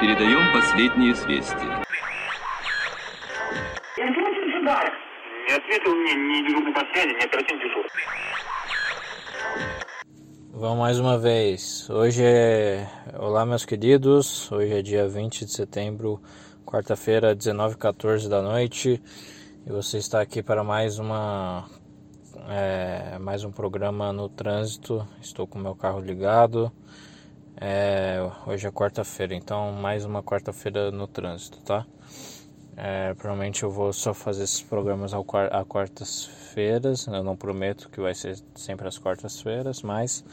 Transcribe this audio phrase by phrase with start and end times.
[0.00, 1.84] Передаем последние известия.
[5.46, 7.90] Не ответил мне ни дежурный по связи, ни оперативный дежурный.
[10.52, 11.90] Vamos mais uma vez.
[11.90, 12.88] Hoje é.
[13.18, 14.50] Olá, meus queridos.
[14.50, 16.22] Hoje é dia 20 de setembro,
[16.64, 19.02] quarta-feira, 19h14 da noite.
[19.66, 21.68] E você está aqui para mais uma.
[22.48, 25.06] É, mais um programa no trânsito.
[25.20, 26.72] Estou com meu carro ligado.
[27.61, 31.85] É, hoje é quarta-feira, então mais uma quarta-feira no trânsito, tá?
[32.77, 37.05] É, provavelmente eu vou só fazer esses programas ao, a quartas-feiras.
[37.07, 40.23] Eu não prometo que vai ser sempre às quartas-feiras, mas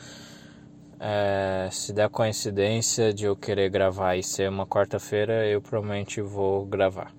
[1.00, 6.64] é, se der coincidência de eu querer gravar e ser uma quarta-feira, eu provavelmente vou
[6.64, 7.10] gravar.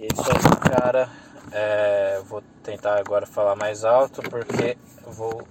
[0.00, 1.10] E é isso aí, cara.
[1.52, 5.46] É, vou tentar agora falar mais alto porque vou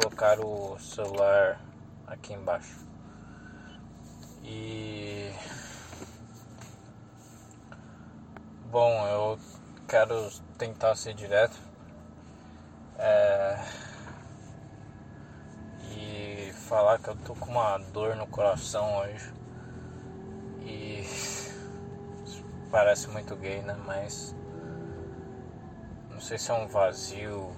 [0.00, 1.60] colocar o celular
[2.06, 2.87] aqui embaixo.
[4.50, 5.30] E
[8.70, 9.38] bom, eu
[9.86, 11.58] quero tentar ser direto.
[12.98, 13.62] É,
[15.92, 19.34] e falar que eu tô com uma dor no coração hoje.
[20.62, 21.04] E
[22.70, 23.76] parece muito gay, né?
[23.84, 24.34] Mas
[26.10, 27.54] não sei se é um vazio,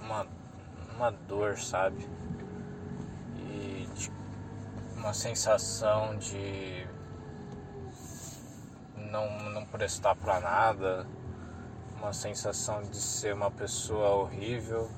[0.00, 0.26] uma,
[0.96, 1.96] uma dor, sabe?
[5.02, 6.86] Uma sensação de
[9.10, 11.04] não, não prestar para nada,
[11.98, 14.88] uma sensação de ser uma pessoa horrível,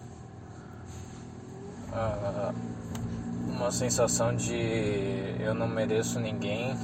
[1.88, 2.54] uh,
[3.48, 6.76] uma sensação de eu não mereço ninguém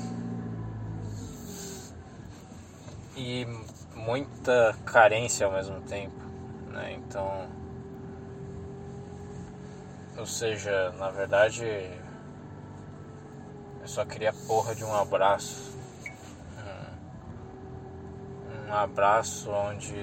[3.15, 3.47] e
[3.95, 6.25] muita carência ao mesmo tempo,
[6.69, 6.95] né?
[6.95, 7.47] Então,
[10.17, 12.00] ou seja, na verdade
[13.81, 15.79] eu só queria porra de um abraço.
[18.69, 19.97] Um, abraço onde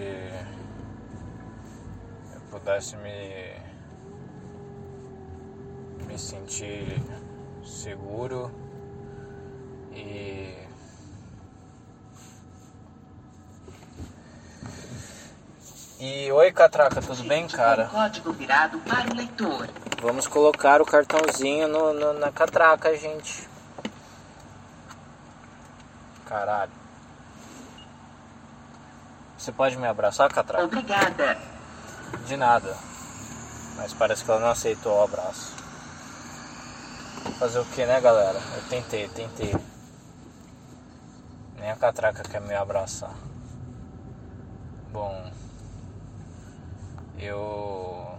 [2.34, 3.56] eu pudesse me,
[6.06, 7.02] me sentir
[7.64, 8.52] seguro
[9.94, 10.68] e
[16.00, 17.88] E oi Catraca, tudo bem, cara?
[17.88, 19.68] Código virado para o leitor.
[20.00, 23.50] Vamos colocar o cartãozinho no, no, na catraca, gente.
[26.28, 26.72] Caralho.
[29.38, 30.66] Você pode me abraçar, Catraca?
[30.66, 31.38] Obrigada.
[32.26, 32.76] De nada.
[33.78, 35.56] Mas parece que ela não aceitou o abraço.
[37.40, 38.40] Fazer o que, né, galera?
[38.56, 39.56] Eu tentei, tentei.
[41.60, 43.14] Nem a Catraca quer me abraçar.
[44.92, 45.32] Bom,
[47.20, 48.18] eu.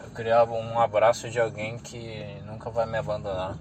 [0.00, 3.56] Eu queria um abraço de alguém que nunca vai me abandonar.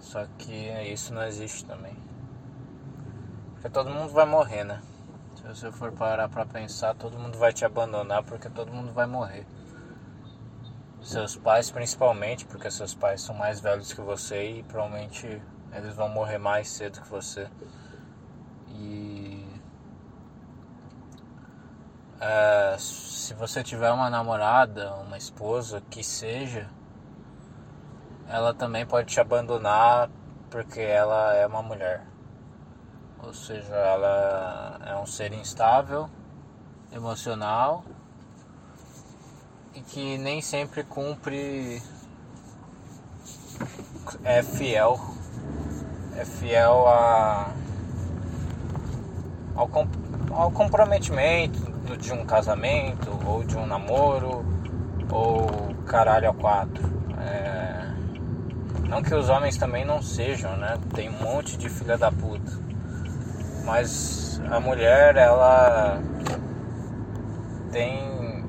[0.00, 0.52] Só que
[0.92, 1.96] isso não existe também.
[3.52, 4.80] Porque todo mundo vai morrer, né?
[5.36, 9.06] Se você for parar pra pensar, todo mundo vai te abandonar porque todo mundo vai
[9.06, 9.46] morrer.
[11.02, 16.08] Seus pais principalmente, porque seus pais são mais velhos que você e provavelmente eles vão
[16.08, 17.48] morrer mais cedo que você.
[18.68, 19.46] E
[22.20, 26.68] é, se você tiver uma namorada, uma esposa, que seja,
[28.30, 30.08] ela também pode te abandonar
[30.48, 32.06] porque ela é uma mulher.
[33.22, 36.08] Ou seja, ela é um ser instável,
[36.92, 37.84] emocional
[39.74, 41.80] e que nem sempre cumpre
[44.24, 44.98] é fiel
[46.16, 47.52] é fiel a
[49.54, 49.70] ao,
[50.32, 54.44] ao comprometimento de um casamento ou de um namoro
[55.08, 57.49] ou caralho a quatro é,
[58.90, 60.76] não que os homens também não sejam, né?
[60.92, 62.52] Tem um monte de filha da puta.
[63.64, 66.00] Mas a mulher, ela
[67.70, 68.44] tem.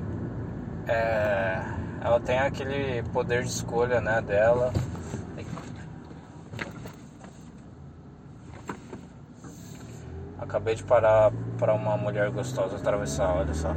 [0.88, 1.62] É,
[2.00, 4.72] ela tem aquele poder de escolha, né, dela.
[10.40, 13.74] Acabei de parar para uma mulher gostosa atravessar, olha só.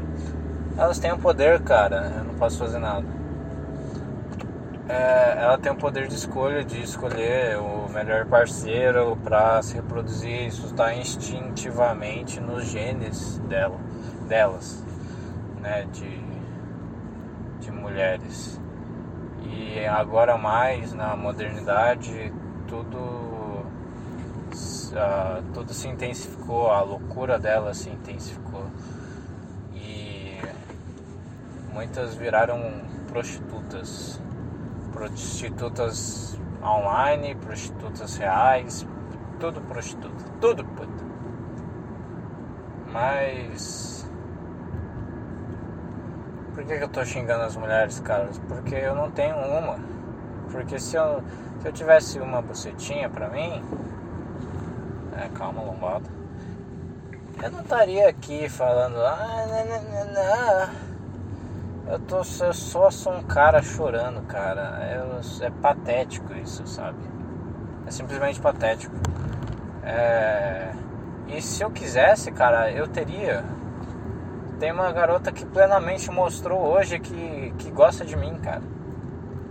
[0.75, 2.11] Elas têm o poder, cara.
[2.17, 3.14] Eu não posso fazer nada
[4.87, 10.47] é, ela tem o poder de escolha de escolher o melhor parceiro para se reproduzir.
[10.47, 13.79] Isso está instintivamente nos genes dela,
[14.27, 14.83] delas,
[15.59, 16.21] né, de,
[17.61, 18.61] de mulheres.
[19.43, 22.31] E agora mais na modernidade
[22.67, 23.65] tudo uh,
[25.53, 28.65] tudo se intensificou, a loucura dela se intensificou
[29.73, 30.39] e
[31.73, 32.59] muitas viraram
[33.07, 34.19] prostitutas
[34.95, 38.87] prostitutas online, prostitutas reais,
[39.39, 41.03] tudo prostituta, tudo puta.
[42.91, 44.09] Mas.
[46.55, 48.29] Por que, que eu tô xingando as mulheres, cara?
[48.47, 49.77] Porque eu não tenho uma.
[50.49, 51.21] Porque se eu,
[51.59, 53.61] se eu tivesse uma bucetinha pra mim.
[55.17, 56.09] É, calma, lombada.
[57.43, 58.97] Eu não estaria aqui falando.
[58.97, 60.84] Ah, não, não, não,
[61.87, 64.91] Eu, tô, eu só sou um cara chorando, cara.
[64.91, 66.97] Eu, é patético isso, sabe?
[67.85, 68.95] É simplesmente patético.
[69.83, 70.71] É...
[71.27, 73.45] E se eu quisesse, cara, eu teria.
[74.59, 78.63] Tem uma garota que plenamente mostrou hoje que, que gosta de mim, cara.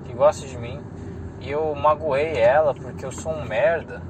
[0.05, 0.81] Que gosta de mim.
[1.41, 4.03] E eu magoei ela porque eu sou um merda.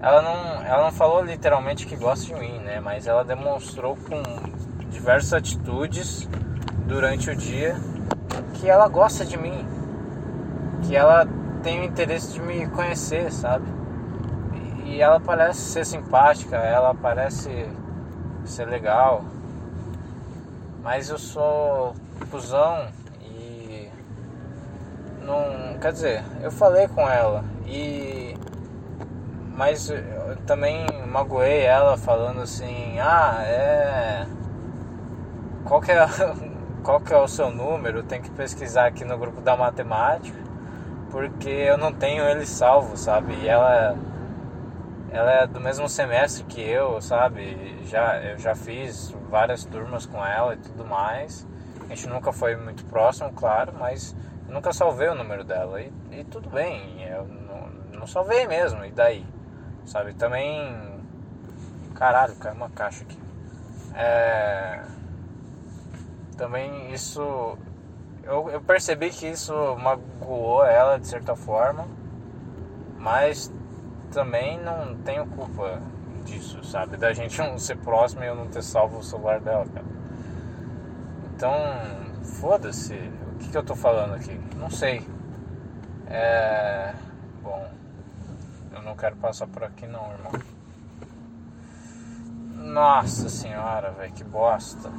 [0.00, 2.80] Ela não, ela não falou literalmente que gosta de mim, né?
[2.80, 4.22] Mas ela demonstrou com
[4.90, 6.28] diversas atitudes
[6.86, 7.76] durante o dia
[8.54, 9.66] que ela gosta de mim.
[10.82, 11.26] Que ela
[11.62, 13.66] tem o interesse de me conhecer, sabe?
[14.84, 17.68] E ela parece ser simpática, ela parece
[18.44, 19.24] ser legal.
[20.82, 21.94] Mas eu sou
[22.30, 22.86] cuzão
[23.22, 23.88] e
[25.22, 28.36] não, quer dizer, eu falei com ela e
[29.56, 34.26] mas eu também magoei ela falando assim: "Ah, é
[35.64, 36.06] qual que é
[36.84, 38.02] qual que é o seu número?
[38.02, 40.38] Tem que pesquisar aqui no grupo da matemática,
[41.10, 43.32] porque eu não tenho ele salvo, sabe?
[43.42, 43.96] E ela
[45.10, 47.78] ela é do mesmo semestre que eu, sabe?
[47.86, 51.46] Já, eu já fiz várias turmas com ela e tudo mais.
[51.84, 54.14] A gente nunca foi muito próximo, claro, mas
[54.48, 55.80] nunca salvei o número dela.
[55.80, 59.24] E, e tudo bem, eu não, não, salvei mesmo, e daí?
[59.86, 60.14] Sabe?
[60.14, 61.00] Também.
[61.94, 63.18] Caralho, caiu uma caixa aqui.
[63.94, 64.82] É.
[66.36, 67.56] Também isso.
[68.22, 71.86] Eu, eu percebi que isso magoou ela de certa forma,
[72.98, 73.52] mas
[74.10, 75.80] também não tenho culpa
[76.24, 76.96] disso, sabe?
[76.96, 79.86] Da gente não ser próximo e eu não ter salvo o celular dela, cara.
[81.34, 81.54] Então,
[82.40, 82.94] foda-se.
[82.94, 84.40] O que, que eu tô falando aqui?
[84.56, 85.06] Não sei.
[86.06, 86.94] É.
[87.42, 87.68] Bom.
[88.72, 90.32] Eu não quero passar por aqui, não, irmão.
[92.54, 94.90] Nossa senhora, velho, que bosta.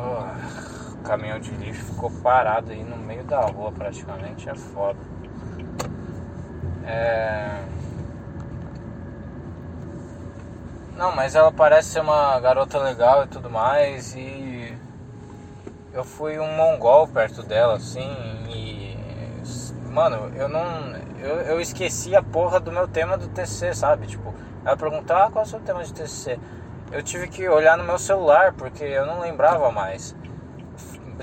[0.00, 4.98] O caminhão de lixo ficou parado aí no meio da rua praticamente, é foda.
[6.84, 7.62] É...
[10.96, 14.76] Não, mas ela parece ser uma garota legal e tudo mais e
[15.92, 18.10] eu fui um mongol perto dela, assim,
[18.48, 18.96] e
[19.90, 20.64] mano, eu não
[21.18, 24.06] eu, eu esqueci a porra do meu tema do TCC, sabe?
[24.06, 26.38] Tipo, ela perguntou: "Ah, qual é o seu tema de TCC?"
[26.92, 30.14] Eu tive que olhar no meu celular porque eu não lembrava mais.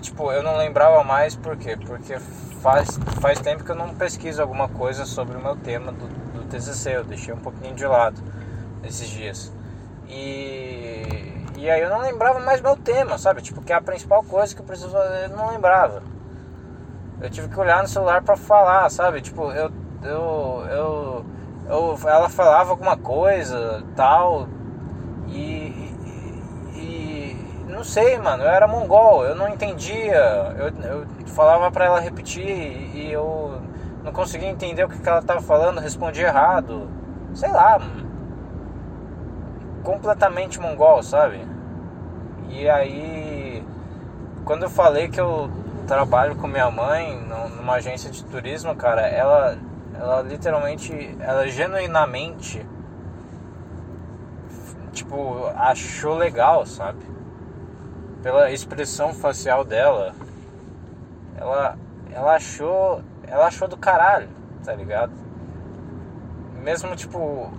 [0.01, 1.75] Tipo, eu não lembrava mais por quê?
[1.75, 2.17] Porque
[2.61, 6.45] faz, faz tempo que eu não pesquiso alguma coisa sobre o meu tema do, do
[6.45, 8.21] TCC, eu deixei um pouquinho de lado
[8.83, 9.51] esses dias.
[10.07, 13.41] E, e aí eu não lembrava mais meu tema, sabe?
[13.41, 16.01] Tipo, que é a principal coisa que eu preciso fazer, eu não lembrava.
[17.19, 19.19] Eu tive que olhar no celular para falar, sabe?
[19.19, 19.71] Tipo, eu,
[20.03, 21.25] eu, eu,
[21.67, 24.47] eu, ela falava alguma coisa, tal,
[25.29, 25.56] e,
[27.77, 28.43] não sei, mano.
[28.43, 30.15] Eu era mongol, eu não entendia.
[30.57, 33.61] Eu, eu falava para ela repetir e eu
[34.03, 36.89] não conseguia entender o que, que ela tava falando, respondia errado.
[37.35, 37.79] Sei lá.
[39.83, 41.39] Completamente mongol, sabe?
[42.49, 43.63] E aí,
[44.43, 45.49] quando eu falei que eu
[45.85, 47.15] trabalho com minha mãe
[47.59, 49.55] numa agência de turismo, cara, ela,
[49.93, 52.65] ela literalmente, ela genuinamente,
[54.91, 57.17] tipo, achou legal, sabe?
[58.27, 60.13] Pela expressão facial dela,
[61.37, 61.77] ela,
[62.11, 64.27] ela achou, ela achou do caralho,
[64.65, 65.13] tá ligado?
[66.61, 67.49] Mesmo tipo,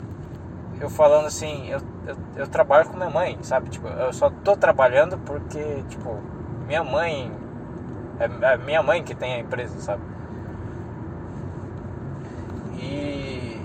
[0.78, 3.70] eu falando assim, eu, eu, eu trabalho com minha mãe, sabe?
[3.70, 6.20] Tipo, eu só tô trabalhando porque, tipo,
[6.66, 7.32] minha mãe,
[8.20, 10.02] é, é minha mãe que tem a empresa, sabe?
[12.78, 13.58] E.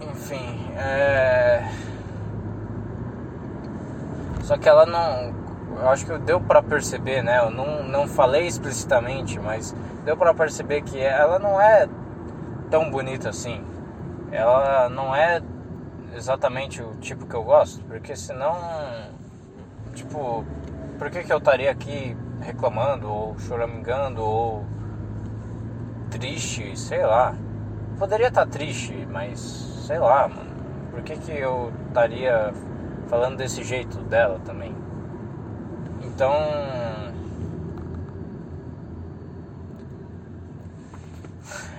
[0.00, 1.35] Enfim, é
[4.46, 5.34] só que ela não.
[5.76, 7.38] Eu acho que deu para perceber, né?
[7.40, 9.74] Eu não, não falei explicitamente, mas
[10.04, 11.88] deu para perceber que ela não é
[12.70, 13.60] tão bonita assim.
[14.30, 15.42] Ela não é
[16.14, 18.56] exatamente o tipo que eu gosto, porque senão.
[19.94, 20.44] Tipo,
[20.96, 24.64] por que, que eu estaria aqui reclamando, ou choramingando, ou
[26.08, 27.34] triste, sei lá.
[27.98, 30.54] Poderia estar triste, mas sei lá, mano.
[30.92, 32.54] Por que, que eu estaria
[33.08, 34.74] falando desse jeito dela também.
[36.02, 36.32] Então.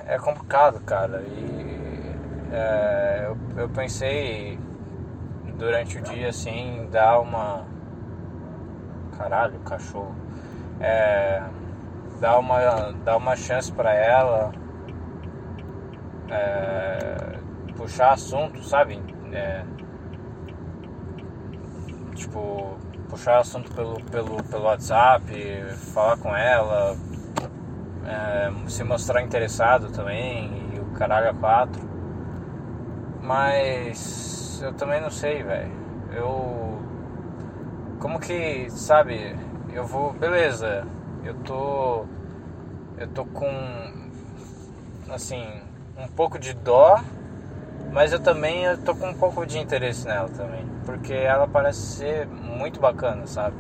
[0.05, 1.22] É complicado, cara.
[1.24, 1.67] E
[2.51, 4.57] é, eu, eu pensei
[5.57, 7.65] durante o dia assim dar uma.
[9.17, 10.15] Caralho, cachorro.
[10.79, 11.41] É,
[12.22, 14.51] dar uma, dar uma chance para ela.
[16.29, 17.38] É,
[17.75, 19.01] puxar assunto, sabe?
[19.31, 19.63] É,
[22.17, 22.77] tipo,
[23.09, 25.31] puxar assunto pelo, pelo, pelo WhatsApp,
[25.93, 26.95] falar com ela,
[28.05, 31.81] é, se mostrar interessado também e o caralho a quatro.
[33.21, 35.71] Mas eu também não sei, velho.
[36.13, 36.81] Eu.
[38.00, 39.36] Como que, sabe,
[39.74, 40.13] eu vou.
[40.13, 40.86] Beleza,
[41.24, 42.05] eu tô.
[42.97, 43.47] Eu tô com.
[45.09, 45.45] Assim,
[45.97, 47.00] um pouco de dó,
[47.91, 50.76] mas eu também eu tô com um pouco de interesse nela também.
[50.88, 53.58] Porque ela parece ser muito bacana, sabe?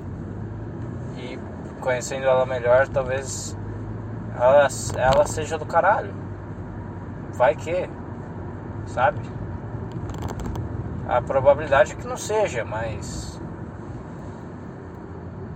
[1.17, 1.37] E
[1.81, 3.53] conhecendo ela melhor, talvez
[4.33, 6.15] ela, ela seja do caralho.
[7.33, 7.89] Vai que,
[8.85, 9.19] sabe?
[11.05, 13.41] A probabilidade é que não seja, mas.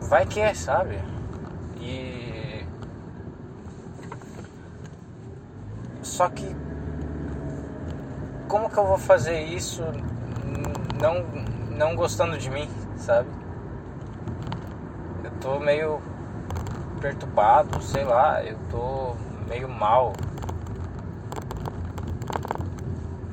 [0.01, 0.99] Vai que, sabe?
[1.79, 2.65] E.
[6.01, 6.53] Só que.
[8.49, 9.85] Como que eu vou fazer isso
[11.01, 11.25] não,
[11.81, 13.27] não gostando de mim, sabe?
[15.23, 15.99] Eu tô meio
[17.01, 19.15] perturbado, sei lá, eu tô
[19.49, 20.13] meio mal.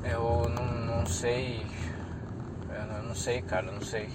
[0.03, 1.67] Eu não, não sei.
[2.71, 4.09] Eu não sei, cara, não sei.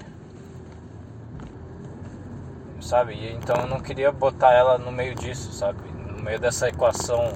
[2.82, 3.34] Sabe?
[3.34, 5.80] Então eu não queria botar ela no meio disso, sabe?
[6.12, 7.34] No meio dessa equação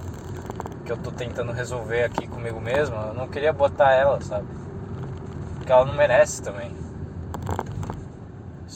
[0.83, 4.47] que eu tô tentando resolver aqui comigo mesmo, eu não queria botar ela, sabe?
[5.57, 6.86] Porque ela não merece também.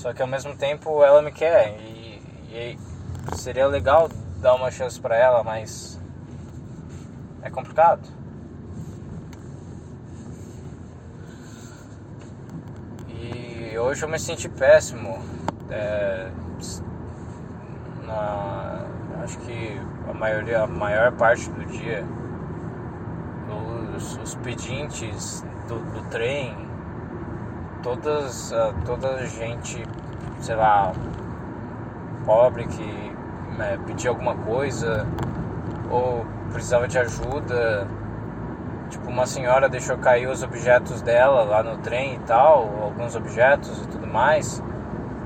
[0.01, 2.19] Só que ao mesmo tempo ela me quer e,
[2.51, 2.77] e
[3.35, 6.01] seria legal dar uma chance para ela, mas
[7.43, 8.01] é complicado.
[13.09, 15.23] E hoje eu me senti péssimo.
[15.69, 16.31] É,
[18.03, 18.87] na,
[19.23, 19.79] acho que
[20.09, 22.03] a maioria, a maior parte do dia,
[23.95, 26.70] os, os pedintes do, do trem,
[27.81, 28.53] todas,
[28.85, 29.83] toda gente,
[30.39, 30.91] sei lá,
[32.25, 33.15] pobre que
[33.57, 35.05] né, pedia alguma coisa
[35.89, 37.87] ou precisava de ajuda.
[38.89, 43.83] Tipo, uma senhora deixou cair os objetos dela lá no trem e tal, alguns objetos
[43.83, 44.61] e tudo mais.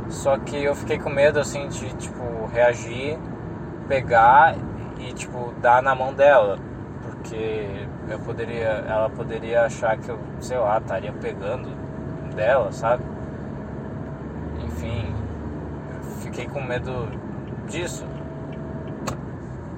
[0.09, 3.17] Só que eu fiquei com medo assim de tipo reagir,
[3.88, 4.55] pegar
[5.00, 6.57] e tipo dar na mão dela,
[7.01, 11.85] porque eu poderia, ela poderia achar que eu, sei lá, estaria pegando
[12.36, 13.04] dela, sabe?
[14.63, 15.15] Enfim,
[16.22, 17.10] fiquei com medo
[17.68, 18.06] disso.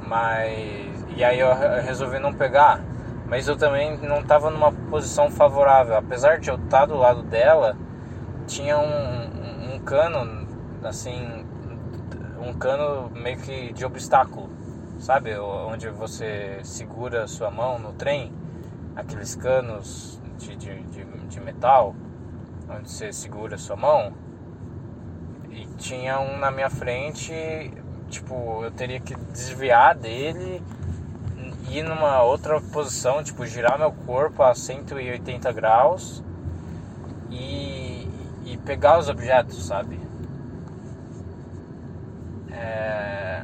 [0.06, 1.06] Mas.
[1.16, 2.82] E aí eu resolvi não pegar.
[3.28, 5.98] Mas eu também não estava numa posição favorável.
[5.98, 7.76] Apesar de eu estar do lado dela,
[8.46, 10.48] tinha um, um cano,
[10.84, 11.46] assim.
[12.40, 14.50] Um cano meio que de obstáculo.
[15.00, 15.38] Sabe?
[15.38, 18.32] Onde você segura sua mão no trem.
[18.96, 21.94] Aqueles canos de, de, de, de metal.
[22.70, 24.14] Onde você segura a sua mão
[25.50, 27.34] e tinha um na minha frente,
[28.10, 30.62] tipo, eu teria que desviar dele,
[31.70, 36.24] ir numa outra posição, tipo, girar meu corpo a 180 graus
[37.30, 38.08] e,
[38.46, 40.00] e pegar os objetos, sabe?
[42.52, 43.44] É...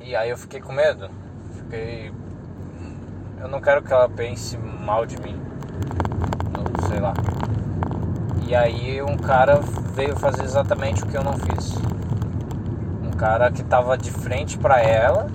[0.00, 1.10] E aí eu fiquei com medo.
[1.54, 2.12] Fiquei.
[3.40, 5.40] Eu não quero que ela pense mal de mim.
[6.88, 7.14] Sei lá.
[8.50, 9.60] E aí um cara
[9.94, 11.76] veio fazer exatamente o que eu não fiz.
[13.00, 15.28] Um cara que estava de frente para ela,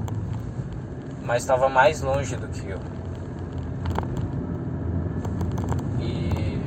[1.24, 2.78] mas estava mais longe do que eu.
[5.98, 6.60] E...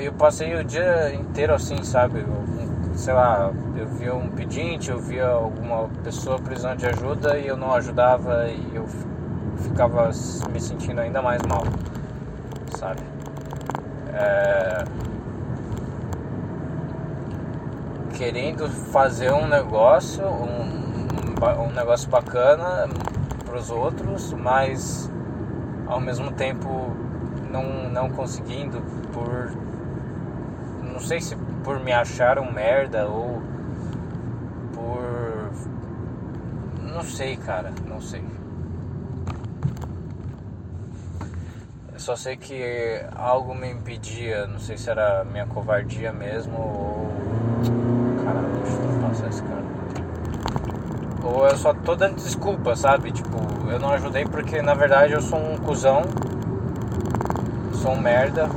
[0.00, 2.24] eu passei o dia inteiro assim, sabe?
[2.94, 7.56] Sei lá, eu via um pedinte, eu via alguma pessoa precisando de ajuda e eu
[7.56, 8.86] não ajudava e eu
[9.56, 10.08] ficava
[10.52, 11.64] me sentindo ainda mais mal?
[14.14, 14.84] É,
[18.16, 22.88] querendo fazer um negócio, um, um negócio bacana
[23.44, 25.10] para os outros, mas
[25.86, 26.90] ao mesmo tempo
[27.50, 28.80] não, não conseguindo
[29.12, 29.52] por
[30.82, 33.42] não sei se por me achar um merda ou
[34.72, 35.50] por
[36.92, 38.33] não sei cara, não sei.
[42.04, 47.10] Só sei que algo me impedia, não sei se era minha covardia mesmo ou.
[48.22, 49.64] Caralho, deixa eu passar esse cara.
[51.24, 53.10] ou eu só tô dando desculpa, sabe?
[53.10, 53.38] Tipo,
[53.70, 56.02] eu não ajudei porque na verdade eu sou um cuzão,
[57.72, 58.50] sou um merda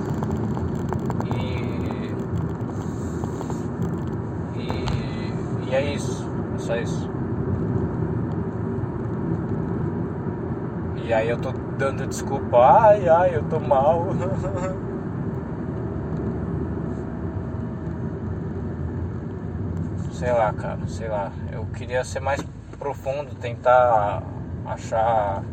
[1.33, 2.11] e.
[4.59, 7.09] E, e é isso, é só isso.
[10.97, 14.07] E aí eu tô dando desculpa, ai ai, eu tô mal.
[20.11, 21.31] sei lá, cara, sei lá.
[21.51, 22.43] Eu queria ser mais
[22.79, 24.23] profundo, tentar
[24.65, 25.43] achar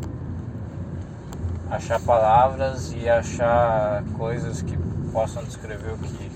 [1.70, 4.76] achar palavras e achar coisas que
[5.12, 6.30] possam descrever o que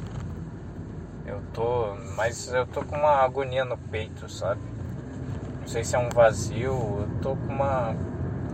[1.27, 4.61] eu tô, mas eu tô com uma agonia no peito, sabe?
[5.61, 7.95] Não sei se é um vazio, eu tô com uma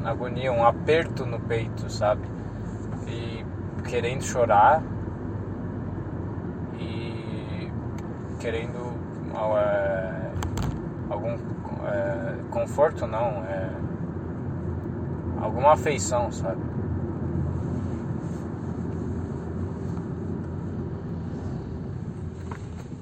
[0.04, 2.22] agonia, um aperto no peito, sabe?
[3.08, 3.44] E
[3.88, 4.82] querendo chorar
[6.78, 7.70] e
[8.40, 8.94] querendo
[9.56, 10.30] é,
[11.10, 11.34] algum
[11.86, 13.70] é, conforto, não, é,
[15.40, 16.60] alguma afeição, sabe?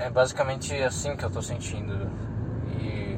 [0.03, 2.11] É basicamente assim que eu tô sentindo.
[2.81, 3.17] E.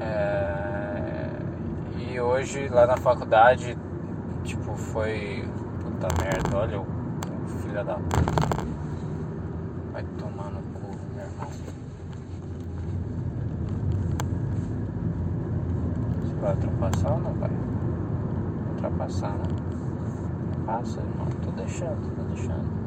[0.00, 1.28] É,
[1.98, 3.78] e hoje lá na faculdade,
[4.42, 5.48] tipo, foi.
[5.80, 6.86] Puta merda, olha o
[7.60, 7.96] filho da
[9.92, 11.48] Vai tomar no cu, meu irmão.
[16.20, 17.50] Você vai ultrapassar ou não vai?
[18.70, 19.44] Ultrapassar, né?
[20.66, 21.28] Passa, irmão.
[21.44, 22.82] Tô deixando, tô deixando.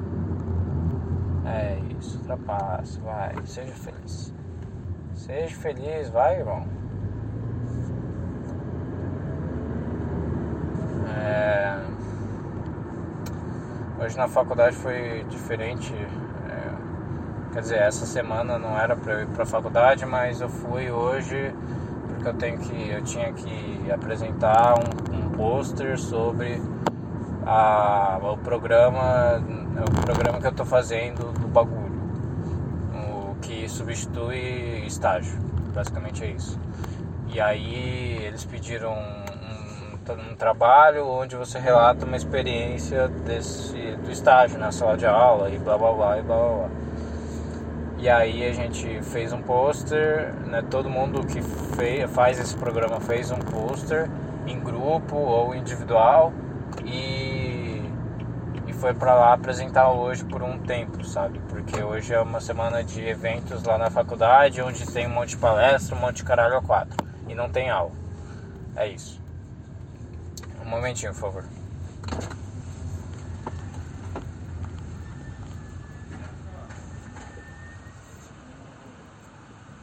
[1.46, 3.34] É isso, ultrapassa, vai.
[3.46, 4.34] Seja feliz.
[5.14, 6.66] Seja feliz, vai, irmão.
[11.26, 11.78] É...
[14.00, 15.94] Hoje na faculdade foi diferente.
[15.94, 17.54] É...
[17.54, 20.92] Quer dizer, essa semana não era para eu ir para a faculdade, mas eu fui
[20.92, 21.54] hoje
[22.08, 26.62] porque eu tenho que, eu tinha que apresentar um, um pôster sobre
[27.46, 29.44] a, o programa,
[29.80, 31.94] o programa que eu estou fazendo do bagulho,
[32.94, 35.40] o que substitui estágio,
[35.74, 36.60] basicamente é isso.
[37.28, 38.96] E aí eles pediram
[40.14, 45.06] um, um, um trabalho onde você relata uma experiência desse, do estágio na sala de
[45.06, 46.70] aula e blá blá blá e blá blá blá.
[47.98, 53.00] E aí a gente fez um pôster, né, todo mundo que fez, faz esse programa
[53.00, 54.10] fez um pôster
[54.46, 56.32] em grupo ou individual
[56.84, 57.82] e,
[58.68, 61.40] e foi para lá apresentar hoje por um tempo, sabe?
[61.50, 65.38] Porque hoje é uma semana de eventos lá na faculdade, onde tem um monte de
[65.38, 67.04] palestra, um monte de caralho a quatro.
[67.28, 67.92] E não tem aula.
[68.76, 69.25] É isso.
[70.66, 71.44] Um momentinho, por favor.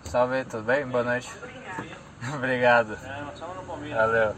[0.02, 0.84] Salve, tudo bem?
[0.86, 1.30] Boa noite.
[2.34, 2.98] Obrigado.
[3.94, 4.34] Valeu.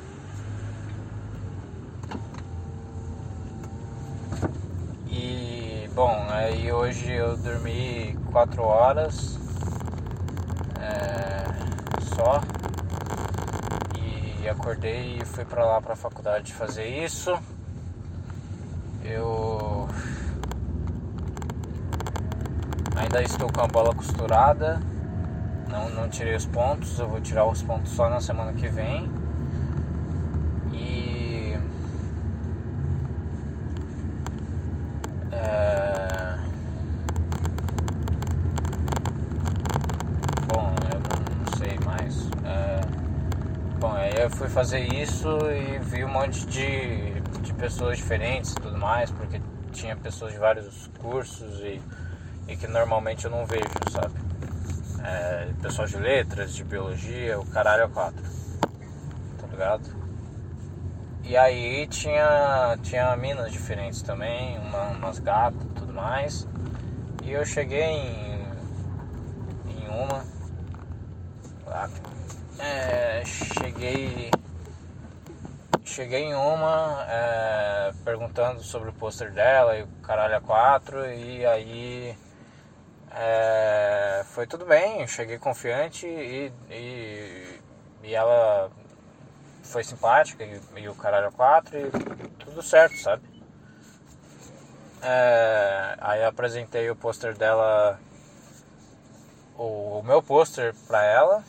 [5.09, 9.39] E bom, aí hoje eu dormi 4 horas
[10.79, 11.45] é,
[12.15, 12.43] só
[14.49, 17.37] acordei e fui pra lá pra faculdade fazer isso.
[19.05, 19.89] Eu
[22.97, 24.81] ainda estou com a bola costurada,
[25.71, 29.11] não, não tirei os pontos, eu vou tirar os pontos só na semana que vem.
[30.73, 31.57] E
[35.33, 36.39] é,
[40.49, 42.29] Bom, eu não, não sei mais.
[42.45, 42.81] É,
[43.81, 48.55] Bom, aí eu fui fazer isso e vi um monte de, de pessoas diferentes e
[48.55, 49.41] tudo mais, porque
[49.73, 51.83] tinha pessoas de vários cursos e,
[52.47, 54.15] e que normalmente eu não vejo, sabe?
[55.03, 58.23] É, pessoal de letras, de biologia, o caralho é quatro.
[59.41, 59.91] Tá ligado?
[61.25, 66.47] E aí tinha, tinha minas diferentes também, uma, umas gatas e tudo mais.
[67.25, 68.45] E eu cheguei em,
[69.69, 70.25] em uma.
[72.61, 74.44] é, cheguei.
[75.95, 81.47] Cheguei em uma é, perguntando sobre o pôster dela e o caralho a quatro e
[81.47, 82.19] aí
[83.13, 87.61] é, foi tudo bem, cheguei confiante e, e,
[88.03, 88.73] e ela
[89.63, 91.89] foi simpática e, e o caralho a quatro e
[92.41, 93.23] tudo certo, sabe?
[95.01, 98.01] É, aí apresentei o pôster dela,
[99.57, 101.45] o, o meu pôster pra ela,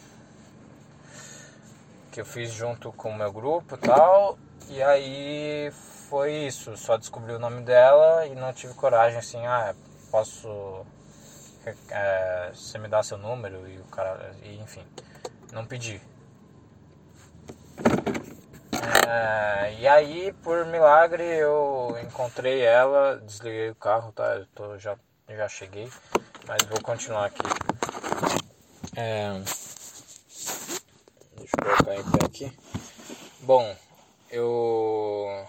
[2.15, 5.69] que eu fiz junto com o meu grupo tal, e aí
[6.10, 9.75] foi isso, só descobri o nome dela e não tive coragem assim, ah,
[10.10, 10.86] posso
[11.91, 14.82] é, você me dá seu número e o cara, e, enfim,
[15.51, 16.01] não pedi.
[19.06, 24.36] É, e aí, por milagre, eu encontrei ela, desliguei o carro, tá?
[24.36, 24.95] Eu tô, já,
[25.28, 25.91] já cheguei,
[26.47, 27.43] mas vou continuar aqui.
[28.95, 29.34] É,
[31.65, 32.58] colocar em pé aqui.
[33.41, 33.75] Bom,
[34.30, 35.47] eu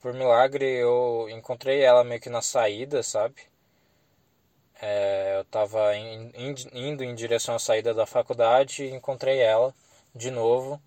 [0.00, 3.36] por milagre eu encontrei ela meio que na saída, sabe?
[4.80, 9.72] É, eu tava in, in, indo em direção à saída da faculdade e encontrei ela
[10.14, 10.80] de novo.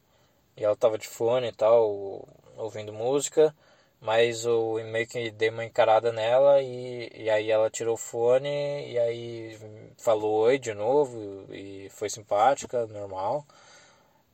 [0.57, 3.55] E ela tava de fone e tal, ouvindo música,
[4.01, 8.49] mas eu meio que dei uma encarada nela e, e aí ela tirou o fone
[8.91, 9.57] e aí
[9.97, 13.45] falou oi de novo e foi simpática, normal.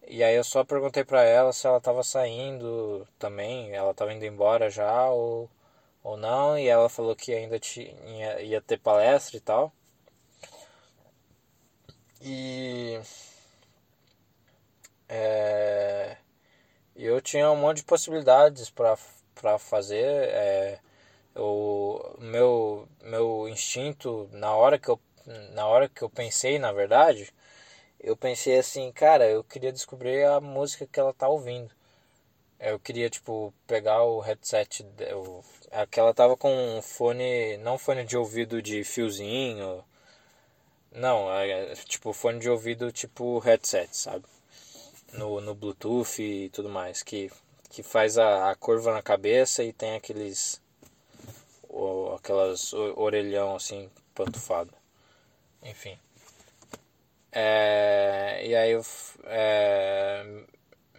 [0.07, 4.25] E aí eu só perguntei pra ela se ela tava saindo também, ela tava indo
[4.25, 5.49] embora já ou,
[6.03, 9.73] ou não, e ela falou que ainda tinha, ia ter palestra e tal.
[12.21, 13.01] E
[15.09, 16.17] é,
[16.95, 20.05] eu tinha um monte de possibilidades para fazer.
[20.29, 20.79] É,
[21.35, 24.99] o meu, meu instinto, na hora, que eu,
[25.53, 27.33] na hora que eu pensei, na verdade,
[28.03, 31.71] eu pensei assim, cara, eu queria descobrir a música que ela tá ouvindo.
[32.59, 34.85] Eu queria, tipo, pegar o headset,
[35.15, 39.83] o, aquela tava com um fone, não fone de ouvido de fiozinho,
[40.91, 44.25] não, é, tipo, fone de ouvido tipo headset, sabe?
[45.13, 47.31] No, no Bluetooth e tudo mais, que,
[47.69, 50.61] que faz a, a curva na cabeça e tem aqueles,
[51.69, 54.73] o, aquelas orelhão assim, pantufado.
[55.63, 55.97] Enfim.
[57.31, 58.73] É, e aí
[59.25, 60.43] é,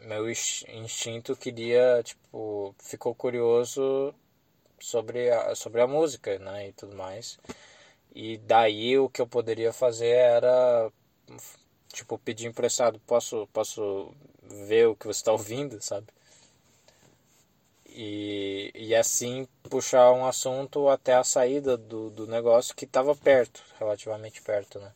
[0.02, 4.14] meu instinto queria, tipo, ficou curioso
[4.80, 7.38] sobre a, sobre a música, né, e tudo mais.
[8.14, 10.90] E daí o que eu poderia fazer era,
[11.92, 16.08] tipo, pedir emprestado, posso, posso ver o que você está ouvindo, sabe?
[17.86, 23.62] E, e assim puxar um assunto até a saída do, do negócio que estava perto,
[23.78, 24.92] relativamente perto, né?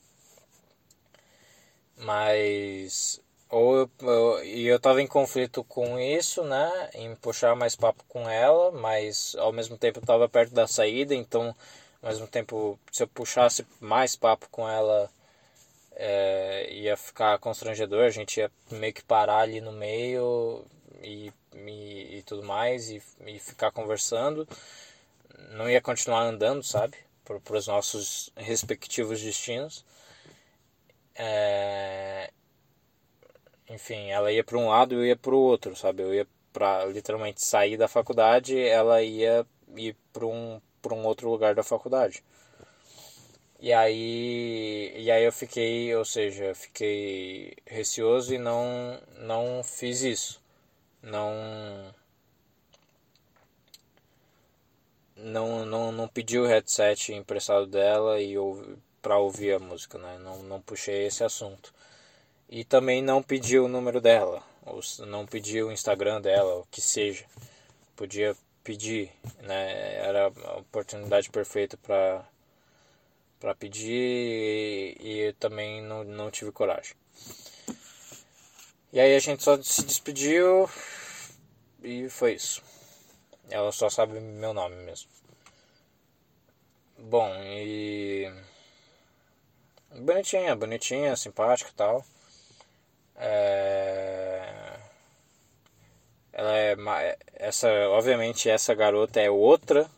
[1.96, 7.76] Mas ou eu, eu, e eu tava em conflito com isso, né, em puxar mais
[7.76, 11.54] papo com ela, mas ao mesmo tempo eu tava perto da saída, então
[12.02, 15.10] ao mesmo tempo se eu puxasse mais papo com ela
[15.96, 20.64] é, ia ficar constrangedor, a gente ia meio que parar ali no meio
[21.02, 24.46] e, e, e tudo mais e, e ficar conversando,
[25.50, 29.84] não ia continuar andando, sabe, para os nossos respectivos destinos.
[31.18, 32.30] É...
[33.68, 36.02] Enfim, ela ia para um lado e eu ia para o outro, sabe?
[36.02, 41.28] Eu ia para literalmente sair da faculdade, ela ia ir para um, para um outro
[41.30, 42.22] lugar da faculdade.
[43.60, 50.42] E aí, e aí eu fiquei, ou seja, fiquei receoso e não, não fiz isso.
[51.02, 51.94] Não,
[55.16, 60.18] não, não, não pedi o headset emprestado dela e eu para ouvir a música, né?
[60.18, 61.72] Não, não puxei esse assunto.
[62.50, 66.80] E também não pedi o número dela, ou não pedi o Instagram dela, o que
[66.80, 67.24] seja.
[67.94, 69.94] Podia pedir, né?
[70.04, 72.24] Era a oportunidade perfeita para
[73.38, 76.96] para pedir e, e também não, não tive coragem.
[78.92, 80.68] E aí a gente só se despediu
[81.80, 82.60] e foi isso.
[83.50, 85.08] Ela só sabe meu nome mesmo.
[86.98, 88.32] Bom, e
[89.98, 92.04] Bonitinha, bonitinha, simpática e tal.
[93.16, 94.78] É...
[96.32, 97.18] Ela é.
[97.34, 99.90] Essa, obviamente, essa garota é outra.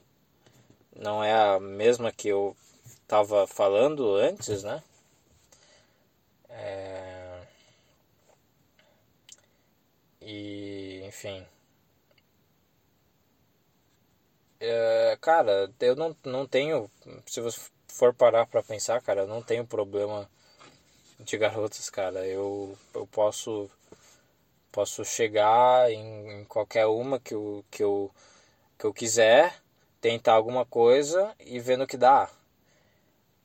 [0.96, 2.56] Não é a mesma que eu
[3.08, 4.82] tava falando antes, né?
[6.50, 7.40] É...
[10.20, 11.44] E, enfim.
[14.60, 16.90] É, cara, eu não, não tenho.
[17.26, 20.28] Se você for parar para pensar, cara, eu não tenho problema
[21.18, 22.26] de garotas, cara.
[22.26, 23.70] Eu, eu posso
[24.70, 28.10] posso chegar em, em, qualquer uma que eu, que, eu,
[28.78, 29.56] que eu quiser,
[30.00, 32.30] tentar alguma coisa e ver no que dá.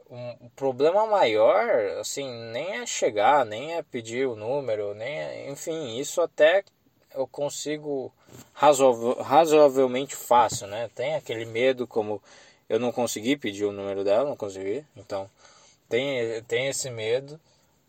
[0.09, 5.49] Um, o problema maior, assim, nem é chegar, nem é pedir o número, nem é,
[5.49, 6.63] enfim, isso até
[7.15, 8.13] eu consigo
[8.53, 10.89] razoavelmente fácil, né?
[10.93, 12.21] Tem aquele medo como
[12.73, 14.85] eu não consegui pedir o número dela, não consegui.
[14.97, 15.29] Então,
[15.87, 17.39] tem, tem esse medo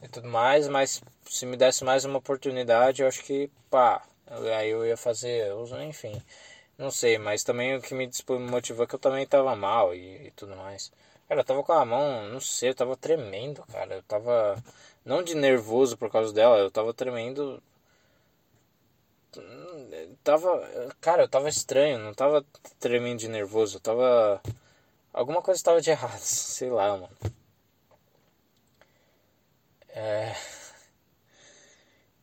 [0.02, 4.02] e tudo mais, mas se me desse mais uma oportunidade, eu acho que, pá,
[4.58, 5.52] aí eu ia fazer,
[5.88, 6.20] enfim.
[6.78, 8.10] Não sei, mas também o que me
[8.50, 10.92] motivou é que eu também estava mal e, e, tudo mais.
[11.28, 13.96] Cara, eu tava com a mão, não sei, eu tava tremendo, cara.
[13.96, 14.62] Eu tava.
[15.04, 17.62] Não de nervoso por causa dela, eu tava tremendo.
[20.22, 20.92] Tava.
[21.00, 22.44] Cara, eu tava estranho, não tava
[22.78, 24.42] tremendo de nervoso, eu tava.
[25.14, 27.16] Alguma coisa estava de errado, sei lá, mano.
[29.90, 30.34] É.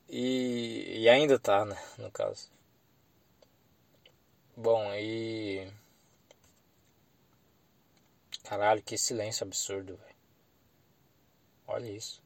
[0.10, 2.52] E, e ainda tá, né, no caso.
[4.58, 5.72] Bom, e.
[8.44, 10.16] Caralho, que silêncio absurdo, velho.
[11.68, 12.22] Olha isso.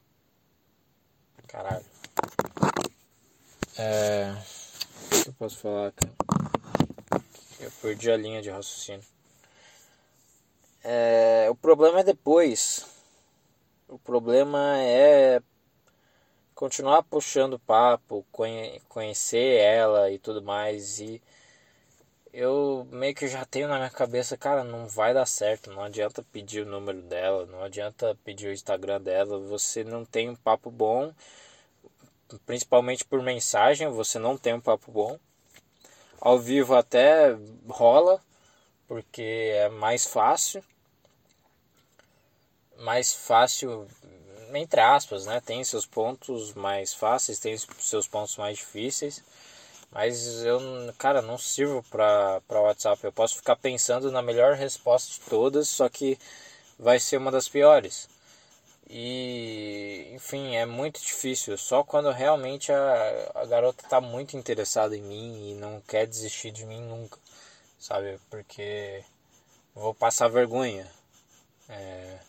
[1.47, 1.86] Caralho.
[3.78, 4.32] É.
[5.06, 6.13] O que eu posso falar, cara?
[7.60, 9.14] Eu perdi a linha de raciocínio.
[10.88, 12.86] É, o problema é depois.
[13.88, 15.41] O problema é
[16.54, 21.00] continuar puxando papo, conhe conhecer ela e tudo mais.
[21.00, 21.19] E
[22.32, 25.71] eu meio que já tenho na minha cabeça, cara, não vai dar certo.
[25.71, 29.39] Não adianta pedir o número dela, não adianta pedir o Instagram dela.
[29.39, 31.12] Você não tem um papo bom,
[32.45, 33.88] principalmente por mensagem.
[33.89, 35.17] Você não tem um papo bom.
[36.21, 37.36] Ao vivo até
[37.67, 38.21] rola,
[38.88, 40.63] porque é mais fácil
[42.80, 43.88] mais fácil,
[44.54, 45.42] entre aspas, né?
[45.42, 49.24] Tem seus pontos mais fáceis, tem seus pontos mais difíceis.
[49.92, 50.60] Mas eu,
[50.98, 53.04] cara, não sirvo para WhatsApp.
[53.04, 56.20] Eu posso ficar pensando na melhor resposta de todas, só que
[56.78, 58.10] vai ser uma das piores.
[58.90, 61.58] E, enfim, é muito difícil.
[61.58, 66.52] Só quando realmente a, a garota tá muito interessada em mim e não quer desistir
[66.52, 67.18] de mim nunca,
[67.80, 68.20] sabe?
[68.30, 69.04] Porque
[69.74, 70.88] vou passar vergonha.
[71.70, 72.20] É,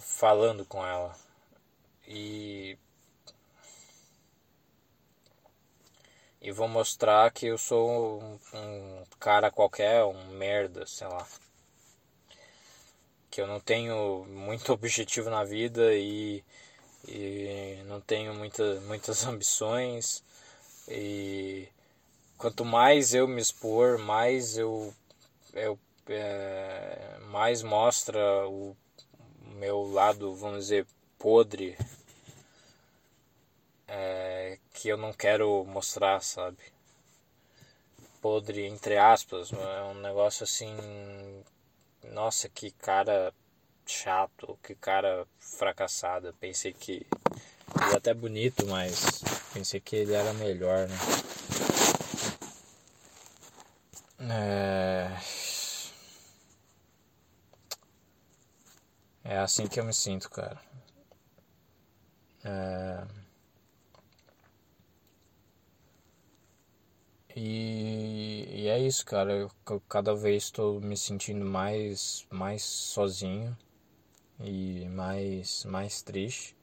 [0.00, 1.14] falando com ela.
[2.06, 2.78] E
[6.40, 11.26] e vou mostrar que eu sou um, um, cara qualquer, um merda, sei lá.
[13.30, 16.44] Que eu não tenho muito objetivo na vida e,
[17.06, 20.24] e não tenho muita, muitas ambições.
[20.88, 21.68] E
[22.36, 24.92] quanto mais eu me expor, mais eu,
[25.54, 25.78] eu
[26.08, 28.76] é, mais mostra o
[29.62, 30.84] meu lado, vamos dizer,
[31.16, 31.78] podre
[33.86, 36.58] é, que eu não quero mostrar, sabe?
[38.20, 40.74] Podre, entre aspas, é um negócio assim.
[42.10, 43.32] Nossa, que cara
[43.86, 46.34] chato, que cara fracassado.
[46.40, 47.06] Pensei que
[47.80, 49.22] ele é até bonito, mas
[49.54, 50.98] pensei que ele era melhor, né?
[54.28, 55.41] É.
[59.24, 60.60] É assim que eu me sinto, cara.
[62.44, 63.06] É...
[67.36, 69.32] E, e, é isso, cara.
[69.32, 73.56] Eu, eu cada vez estou me sentindo mais, mais sozinho
[74.40, 76.56] e mais, mais triste.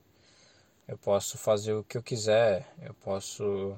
[0.87, 2.73] Eu posso fazer o que eu quiser.
[2.81, 3.77] Eu posso.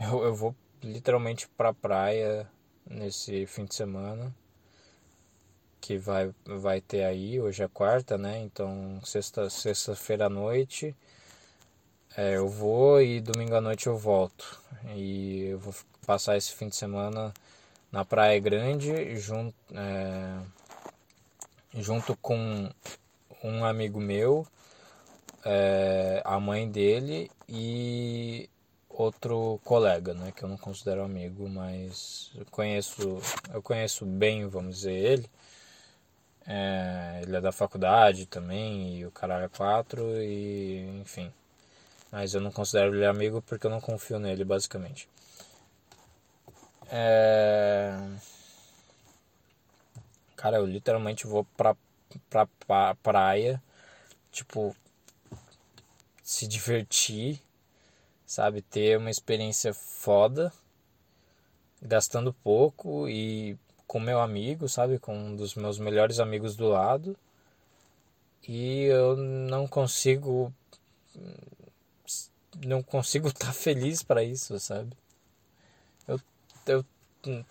[0.00, 2.50] Eu, eu vou literalmente pra praia
[2.86, 4.34] nesse fim de semana
[5.82, 8.40] que vai, vai ter aí, hoje é quarta, né?
[8.40, 10.96] Então sexta, sexta-feira à noite
[12.16, 14.60] é, eu vou e domingo à noite eu volto.
[14.94, 15.74] E eu vou
[16.06, 17.32] passar esse fim de semana
[17.90, 20.38] na Praia Grande junto, é,
[21.74, 22.70] junto com
[23.42, 24.46] um amigo meu,
[25.44, 28.48] é, a mãe dele e
[28.90, 33.20] outro colega, né, que eu não considero amigo, mas eu conheço,
[33.52, 35.30] eu conheço bem, vamos dizer, ele.
[36.46, 41.32] É, ele é da faculdade também, e o caralho é quatro, e enfim.
[42.10, 45.08] Mas eu não considero ele amigo porque eu não confio nele, basicamente.
[46.90, 47.96] É...
[50.36, 51.76] Cara, eu literalmente vou pra,
[52.28, 53.62] pra, pra praia,
[54.30, 54.76] tipo,
[56.22, 57.40] se divertir,
[58.26, 58.60] sabe?
[58.62, 60.52] Ter uma experiência foda,
[61.80, 63.56] gastando pouco e
[63.92, 64.98] com meu amigo, sabe?
[64.98, 67.14] Com um dos meus melhores amigos do lado.
[68.48, 70.50] E eu não consigo
[72.64, 74.96] não consigo estar tá feliz para isso, sabe?
[76.08, 76.18] Eu,
[76.66, 76.86] eu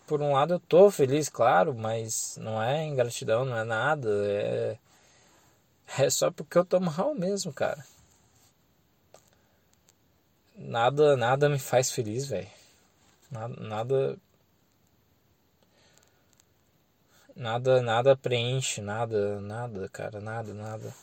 [0.07, 4.77] por um lado eu tô feliz, claro, mas não é ingratidão, não é nada, é
[5.99, 7.85] é só porque eu tô mal mesmo, cara.
[10.55, 12.49] Nada, nada me faz feliz, velho.
[13.29, 14.19] Nada, nada
[17.41, 20.93] Nada, nada preenche, nada, nada, cara, nada, nada.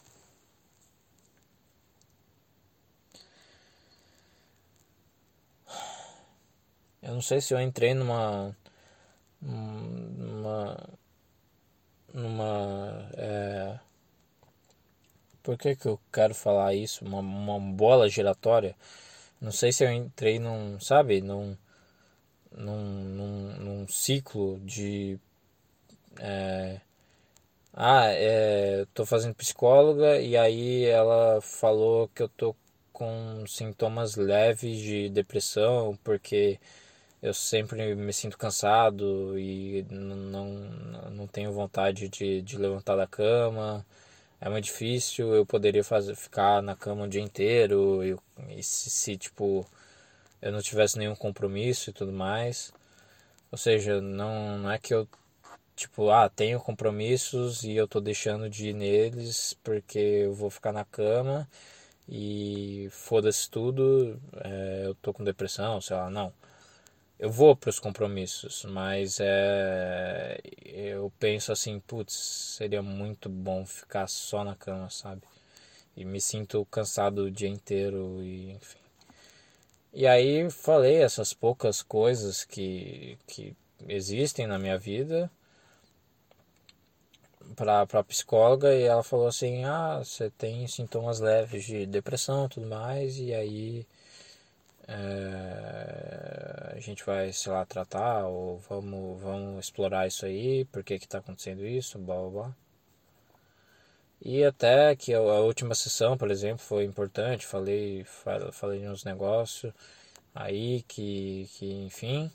[7.02, 8.56] Eu não sei se eu entrei numa
[9.42, 10.76] numa
[12.14, 13.78] numa é,
[15.42, 17.04] por que que eu quero falar isso?
[17.04, 18.76] Uma, uma bola giratória.
[19.40, 21.56] Não sei se eu entrei num, sabe, num
[22.52, 25.18] num, num, num ciclo de
[26.18, 26.80] é,
[27.72, 32.54] ah, é, tô fazendo psicóloga e aí ela falou que eu tô
[32.92, 36.58] com sintomas leves de depressão porque
[37.22, 40.46] eu sempre me sinto cansado e não,
[41.10, 43.84] não tenho vontade de, de levantar da cama.
[44.40, 48.16] É muito difícil, eu poderia fazer, ficar na cama o dia inteiro e,
[48.58, 49.66] e se, se, tipo,
[50.42, 52.72] eu não tivesse nenhum compromisso e tudo mais.
[53.52, 55.08] Ou seja, não, não é que eu
[55.78, 60.72] tipo, ah, tenho compromissos e eu tô deixando de ir neles porque eu vou ficar
[60.72, 61.48] na cama
[62.08, 66.32] e foda-se tudo, é, eu tô com depressão, sei lá, não.
[67.18, 72.14] Eu vou para os compromissos, mas é, eu penso assim, putz,
[72.58, 75.22] seria muito bom ficar só na cama, sabe?
[75.96, 78.78] E me sinto cansado o dia inteiro e enfim.
[79.92, 83.56] E aí falei essas poucas coisas que, que
[83.88, 85.30] existem na minha vida
[87.56, 92.66] para a psicóloga e ela falou assim: ah, você tem sintomas leves de depressão tudo
[92.66, 93.86] mais, e aí
[94.88, 100.94] é, a gente vai, sei lá, tratar ou vamos, vamos explorar isso aí, por que
[100.94, 102.56] está acontecendo isso, blá blá blá.
[104.20, 108.04] E até que a última sessão, por exemplo, foi importante, falei,
[108.52, 109.72] falei uns negócios
[110.34, 112.30] aí que, que enfim,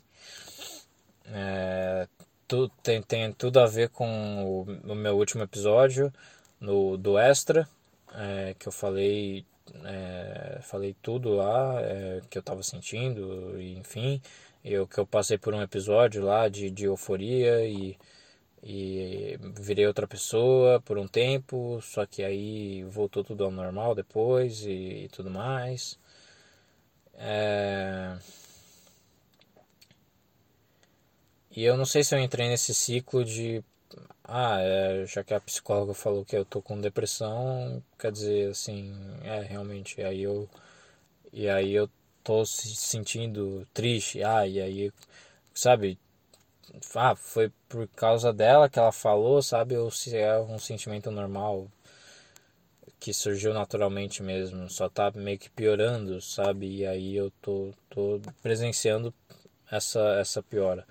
[1.26, 2.08] é,
[2.54, 6.12] tu, tem, tem tudo a ver com o, o meu último episódio
[6.60, 7.68] no, do Extra,
[8.14, 9.44] é, que eu falei,
[9.84, 14.20] é, falei tudo lá é, que eu estava sentindo, enfim,
[14.64, 17.98] eu, que eu passei por um episódio lá de, de euforia e,
[18.62, 24.62] e virei outra pessoa por um tempo, só que aí voltou tudo ao normal depois
[24.64, 25.98] e, e tudo mais.
[27.16, 28.16] É...
[31.56, 33.64] E eu não sei se eu entrei nesse ciclo de.
[34.24, 38.94] Ah, é, já que a psicóloga falou que eu tô com depressão, quer dizer, assim,
[39.24, 40.48] é, realmente, aí eu.
[41.32, 41.90] E aí eu
[42.24, 44.92] tô se sentindo triste, ah, e aí,
[45.54, 45.98] sabe?
[46.94, 49.76] Ah, foi por causa dela que ela falou, sabe?
[49.76, 51.68] Ou se é um sentimento normal
[52.98, 56.78] que surgiu naturalmente mesmo, só tá meio que piorando, sabe?
[56.78, 59.12] E aí eu tô, tô presenciando
[59.70, 60.86] essa, essa piora.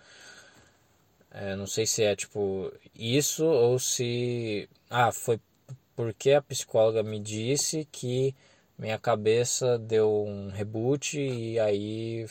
[1.33, 4.69] É, não sei se é tipo isso ou se.
[4.89, 5.39] Ah, foi
[5.95, 8.35] porque a psicóloga me disse que
[8.77, 12.27] minha cabeça deu um reboot e aí.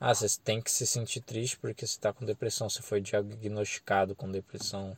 [0.00, 2.68] Ah, você tem que se sentir triste porque você está com depressão.
[2.68, 4.96] Você foi diagnosticado com depressão,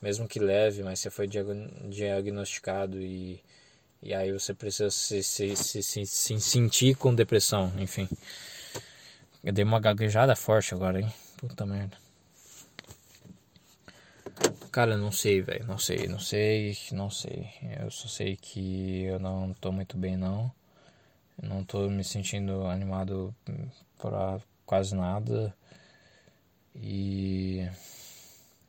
[0.00, 3.42] mesmo que leve, mas você foi diagnosticado e,
[4.02, 8.08] e aí você precisa se, se, se, se, se sentir com depressão, enfim.
[9.44, 11.12] Eu dei uma gaguejada forte agora, hein?
[11.38, 12.07] Puta merda.
[14.70, 15.66] Cara, não sei, velho.
[15.66, 17.48] Não sei, não sei, não sei.
[17.80, 20.52] Eu só sei que eu não tô muito bem, não.
[21.42, 23.34] Não tô me sentindo animado
[23.98, 25.54] pra quase nada.
[26.74, 27.68] E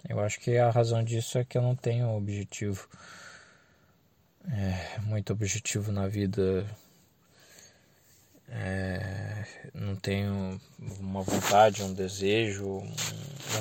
[0.08, 2.88] eu acho que a razão disso é que eu não tenho objetivo.
[4.52, 6.66] É, muito objetivo na vida.
[8.48, 10.60] É, não tenho
[11.00, 12.94] uma vontade, um desejo, um,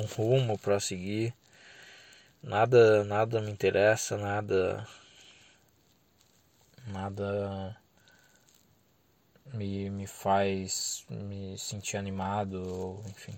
[0.01, 1.33] um rumo para seguir.
[2.41, 4.87] Nada, nada me interessa, nada
[6.87, 7.77] nada
[9.53, 13.37] me, me faz me sentir animado, enfim.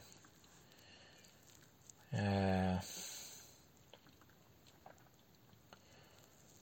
[2.13, 2.79] É...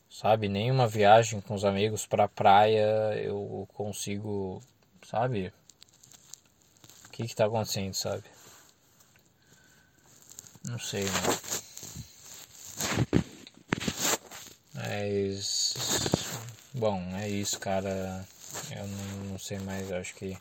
[0.10, 4.62] Sabe, nenhuma viagem com os amigos pra praia eu consigo,
[5.04, 5.54] sabe?
[7.06, 8.24] O que que tá acontecendo, sabe?
[10.64, 11.59] Não sei, não.
[14.74, 15.74] Mas.
[16.74, 18.26] Bom, é isso, cara.
[18.72, 20.38] Eu não, não sei mais, acho que.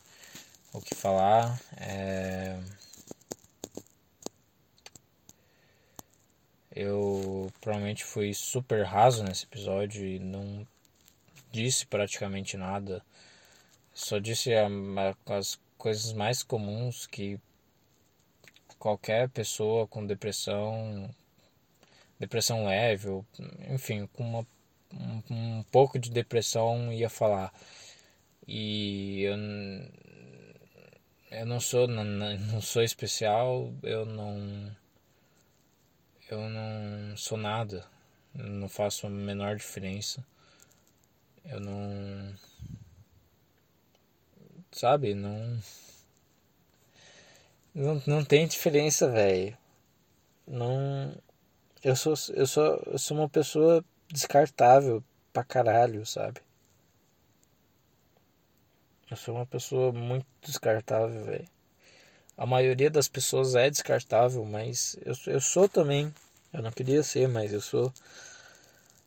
[0.73, 1.59] O que falar.
[1.77, 2.59] É.
[6.75, 10.65] Eu provavelmente fui super raso nesse episódio e não
[11.51, 13.03] disse praticamente nada.
[13.93, 14.51] Só disse
[15.25, 17.39] as coisas mais comuns que
[18.77, 21.13] qualquer pessoa com depressão
[22.19, 23.25] depressão leve, ou,
[23.69, 24.47] enfim, com uma,
[24.93, 25.23] um,
[25.59, 27.53] um, pouco de depressão ia falar.
[28.47, 29.37] E eu,
[31.31, 34.75] eu não sou não, não sou especial, eu não
[36.29, 37.85] eu não sou nada,
[38.35, 40.23] não faço a menor diferença.
[41.43, 42.35] Eu não.
[44.71, 45.15] Sabe?
[45.15, 45.59] Não.
[47.73, 49.57] Não, não tem diferença, velho.
[50.47, 51.15] Não.
[51.83, 56.41] Eu sou, eu, sou, eu sou uma pessoa descartável pra caralho, sabe?
[59.09, 61.47] Eu sou uma pessoa muito descartável, velho.
[62.37, 66.13] A maioria das pessoas é descartável, mas eu, eu sou também.
[66.53, 67.93] Eu não queria ser, mas eu sou.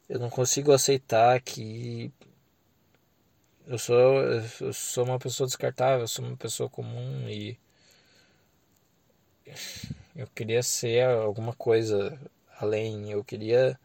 [0.09, 2.13] Eu não consigo aceitar que
[3.67, 4.23] eu sou,
[4.61, 7.59] eu sou uma pessoa descartável, eu sou uma pessoa comum e
[10.17, 12.19] eu queria ser alguma coisa
[12.63, 13.79] além, eu queria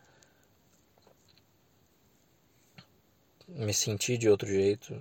[3.47, 4.99] me sentir de outro jeito.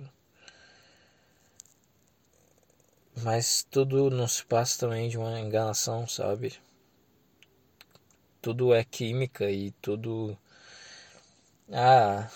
[3.23, 6.53] Mas tudo não se passa também de uma enganação, sabe?
[8.41, 10.37] Tudo é química e tudo.
[11.71, 12.29] Ah.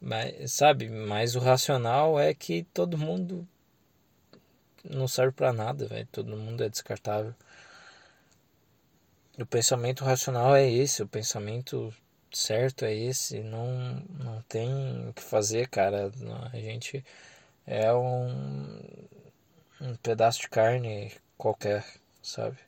[0.00, 0.88] Mas, sabe?
[0.88, 3.46] Mas o racional é que todo mundo
[4.84, 6.08] não serve para nada, velho.
[6.12, 7.34] Todo mundo é descartável.
[9.40, 11.92] O pensamento racional é esse, o pensamento
[12.32, 13.40] certo é esse.
[13.42, 13.66] Não,
[14.10, 16.12] não tem o que fazer, cara.
[16.52, 17.04] A gente
[17.66, 18.80] é um,
[19.80, 21.84] um pedaço de carne qualquer,
[22.22, 22.58] sabe?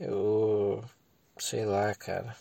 [0.00, 0.82] Eu
[1.38, 2.36] sei lá, cara.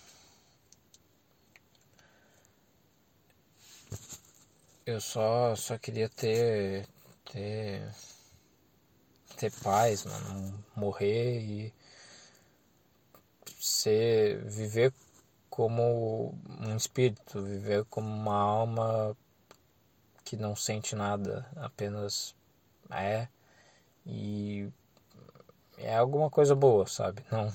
[4.90, 6.88] Eu só só queria ter
[7.26, 7.94] ter
[9.38, 11.74] ter paz, mano, morrer e
[13.60, 14.92] ser viver
[15.48, 19.16] como um espírito, viver como uma alma
[20.26, 22.36] que não sente nada, apenas
[22.90, 23.28] é
[24.06, 24.72] e
[25.78, 27.24] é alguma coisa boa, sabe?
[27.32, 27.54] Não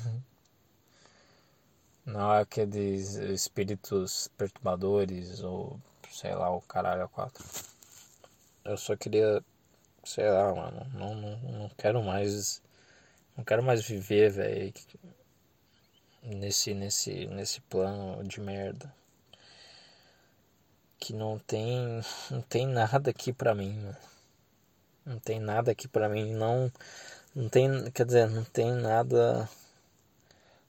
[2.06, 5.80] não é aqueles espíritos perturbadores ou
[6.14, 7.44] sei lá, o caralho a quatro.
[8.64, 9.44] Eu só queria,
[10.04, 12.62] sei lá, mano, não, não, não quero mais
[13.36, 14.72] não quero mais viver, velho,
[16.22, 18.94] nesse nesse nesse plano de merda.
[20.98, 22.00] Que não tem
[22.30, 23.96] não tem nada aqui pra mim, mano.
[25.04, 26.72] Não tem nada aqui pra mim, não
[27.34, 29.48] não tem, quer dizer, não tem nada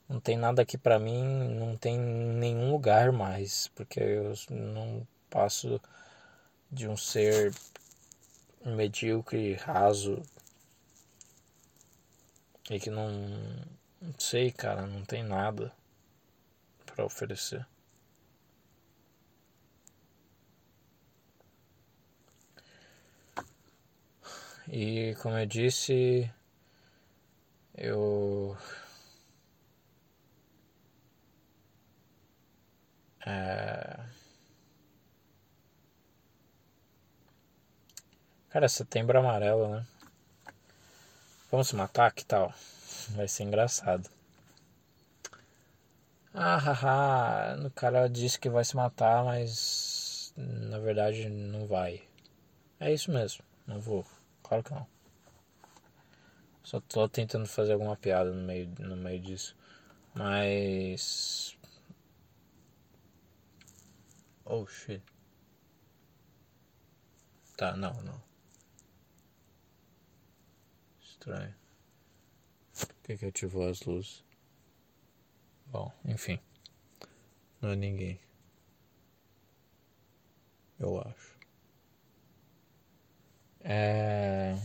[0.09, 1.23] não tem nada aqui para mim,
[1.59, 5.79] não tem nenhum lugar mais, porque eu não passo
[6.71, 7.53] de um ser
[8.65, 10.21] medíocre, raso
[12.69, 13.09] e que não,
[14.01, 15.71] não sei, cara, não tem nada
[16.85, 17.65] para oferecer.
[24.67, 26.29] E como eu disse,
[27.77, 28.57] eu
[33.25, 33.74] é...
[38.55, 39.85] Cara, setembro amarelo, né?
[41.51, 42.09] Vamos se matar?
[42.13, 42.53] Que tal?
[43.09, 44.09] Vai ser engraçado.
[46.33, 52.01] Ah, haha, o cara disse que vai se matar, mas na verdade não vai.
[52.79, 54.05] É isso mesmo, não vou.
[54.41, 54.87] Claro que não.
[56.63, 59.53] Só tô tentando fazer alguma piada no meio, no meio disso.
[60.13, 61.57] Mas.
[64.45, 65.03] Oh shit.
[67.57, 68.24] Tá, não, não.
[71.25, 71.55] Estranho.
[72.77, 74.23] Por que, que ativou as luzes?
[75.65, 76.39] Bom, enfim.
[77.59, 78.19] Não é ninguém.
[80.79, 81.39] Eu acho.
[83.61, 84.55] É.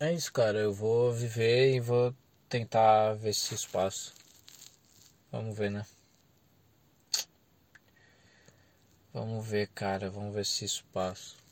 [0.00, 0.56] É isso, cara.
[0.58, 2.16] Eu vou viver e vou
[2.48, 4.14] tentar ver se isso passa.
[5.30, 5.84] Vamos ver, né?
[9.12, 10.08] Vamos ver, cara.
[10.08, 11.47] Vamos ver se isso passa.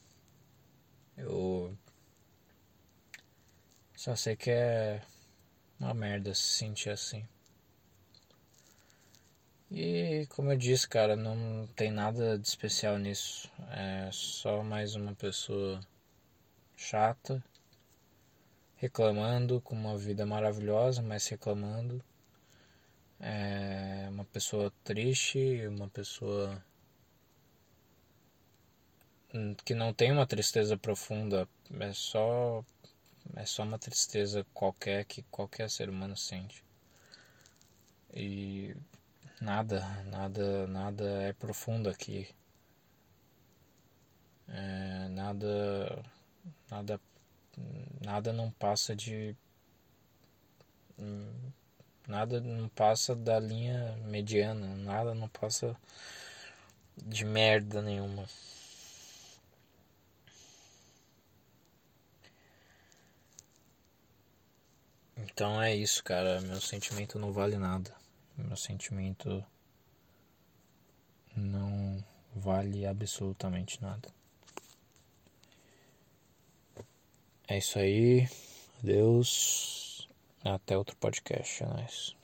[1.16, 1.76] Eu
[3.96, 5.02] só sei que é
[5.80, 7.26] uma merda se sentir assim.
[9.70, 13.50] E como eu disse, cara, não tem nada de especial nisso.
[13.70, 15.80] É só mais uma pessoa
[16.76, 17.42] chata
[18.76, 22.02] reclamando com uma vida maravilhosa, mas reclamando.
[23.18, 26.62] É uma pessoa triste, uma pessoa
[29.64, 31.48] que não tem uma tristeza profunda,
[31.80, 32.64] é só
[33.34, 36.64] é só uma tristeza qualquer que qualquer ser humano sente.
[38.14, 38.74] E
[39.40, 42.28] nada, nada, nada é profundo aqui.
[44.48, 46.02] É, nada,
[46.70, 47.00] nada
[48.04, 49.36] nada não passa de.
[52.06, 55.76] Nada não passa da linha mediana, nada não passa
[56.96, 58.26] de merda nenhuma.
[65.16, 66.40] Então é isso, cara.
[66.42, 67.94] Meu sentimento não vale nada.
[68.36, 69.44] Meu sentimento
[71.34, 72.04] não
[72.34, 74.08] vale absolutamente nada.
[77.48, 78.28] É isso aí.
[78.82, 80.08] Adeus.
[80.44, 81.62] Até outro podcast.
[81.62, 82.16] É nóis.